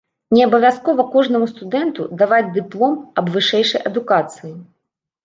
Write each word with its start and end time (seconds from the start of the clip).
Не 0.35 0.41
абавязкова 0.45 1.03
кожнаму 1.15 1.49
студэнту 1.51 2.05
даваць 2.21 2.47
дыплом 2.55 2.97
аб 3.23 3.29
вышэйшай 3.37 3.85
адукацыі. 3.91 4.51